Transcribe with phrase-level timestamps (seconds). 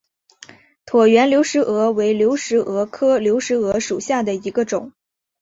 [0.87, 4.91] 椭圆流石蛾为流石蛾科流石蛾属下的一个种。